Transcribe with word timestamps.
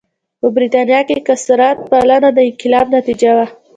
په 0.39 0.47
برېټانیا 0.55 0.99
کې 1.07 1.25
کثرت 1.27 1.77
پالنه 1.91 2.29
د 2.33 2.39
انقلاب 2.49 2.85
نتیجه 2.97 3.31
وه. 3.37 3.47